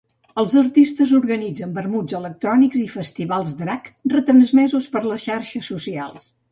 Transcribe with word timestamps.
Els 0.43 0.53
artistes 0.61 1.11
organitzen 1.17 1.75
vermuts 1.75 2.17
electrònics 2.21 2.81
i 2.81 2.89
festivals 2.97 3.55
drag 3.63 3.95
retransmesos 4.19 4.93
per 4.97 5.09
les 5.13 5.29
xarxes 5.31 5.75
socials. 5.75 6.33